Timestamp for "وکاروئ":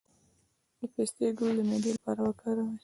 2.23-2.73